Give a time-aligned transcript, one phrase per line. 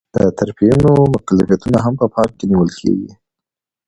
[0.15, 3.11] د طرفینو مکلفیتونه هم په پام کې نیول کیږي.